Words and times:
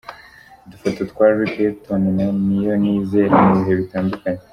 Udufoto 0.65 1.01
twa 1.11 1.25
Rick 1.37 1.53
Hilton 1.57 2.03
na 2.17 2.25
Niyonizera 2.45 3.35
mu 3.45 3.51
bihe 3.59 3.73
bitandukanye 3.81 4.41